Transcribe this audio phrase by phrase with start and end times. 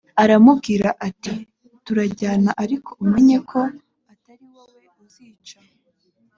[0.23, 1.33] aramubwira ati
[1.85, 3.59] turajyana ariko umenye ko
[4.13, 5.57] atari wowe uzica